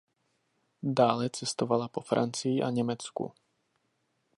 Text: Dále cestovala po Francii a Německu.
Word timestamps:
Dále 0.99 1.25
cestovala 1.29 1.87
po 1.87 2.01
Francii 2.01 2.61
a 2.63 2.69
Německu. 2.69 3.33